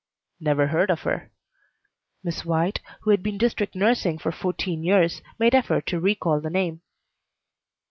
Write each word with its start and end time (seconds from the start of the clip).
"Never 0.39 0.65
heard 0.65 0.89
of 0.89 1.01
her." 1.01 1.29
Miss 2.23 2.43
White, 2.43 2.79
who 3.01 3.11
had 3.11 3.21
been 3.21 3.37
district 3.37 3.75
nursing 3.75 4.17
for 4.17 4.31
fourteen 4.31 4.83
years, 4.83 5.21
made 5.37 5.53
effort 5.53 5.85
to 5.85 5.99
recall 5.99 6.41
the 6.41 6.49
name. 6.49 6.81